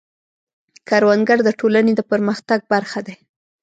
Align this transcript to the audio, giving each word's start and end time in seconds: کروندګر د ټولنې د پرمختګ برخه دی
کروندګر 0.87 1.39
د 1.43 1.49
ټولنې 1.59 1.93
د 1.95 2.01
پرمختګ 2.11 2.59
برخه 2.73 2.99
دی 3.07 3.15